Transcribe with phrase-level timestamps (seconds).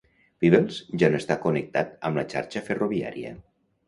[0.43, 3.35] Peebles ja no està connectat amb la xarxa ferroviària.